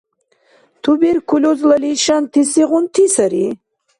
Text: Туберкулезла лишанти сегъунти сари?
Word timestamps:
Туберкулезла 0.83 1.75
лишанти 1.83 2.41
сегъунти 2.51 3.05
сари? 3.15 3.47